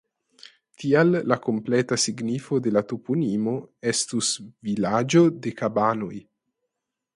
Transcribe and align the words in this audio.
Tial 0.83 1.11
la 1.31 1.35
kompleta 1.47 1.97
signifo 2.05 2.59
de 2.69 2.73
la 2.79 2.83
toponimo 2.93 3.55
estus 3.93 4.33
"vilaĝo 4.71 5.25
de 5.47 5.55
kabanoj". 5.63 6.15